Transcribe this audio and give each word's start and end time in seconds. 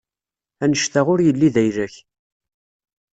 Annect-a 0.63 1.01
ur 1.13 1.19
yelli 1.21 1.49
d 1.55 1.55
ayla-k. 1.61 1.95